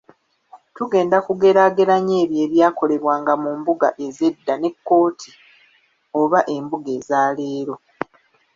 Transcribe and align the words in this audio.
Tugenda 0.75 1.17
kugeraageranya 1.27 2.15
ebyo 2.23 2.39
ebyakolebwanga 2.45 3.33
mu 3.43 3.51
mbuga 3.59 3.87
ez’edda 4.05 4.53
ne 4.57 4.69
kkooti 4.73 5.29
oba 6.21 6.39
embuga 6.55 6.89
eza 6.97 7.19
leero. 7.37 7.75